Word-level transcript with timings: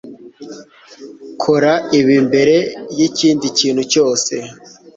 Kora 1.41 1.73
ibi 1.99 2.15
mbere 2.27 2.55
yikindi 2.97 3.47
kintu 3.59 3.83
cyose 3.91 4.33